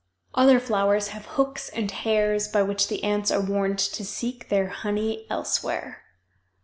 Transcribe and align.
Other 0.33 0.59
flowers 0.59 1.09
have 1.09 1.27
hooks 1.27 1.69
and 1.69 1.91
hairs 1.91 2.47
by 2.47 2.63
which 2.63 2.87
the 2.87 3.03
ants 3.03 3.29
are 3.29 3.39
warned 3.39 3.77
to 3.77 4.03
seek 4.03 4.49
their 4.49 4.69
honey 4.69 5.27
elsewhere. 5.29 6.01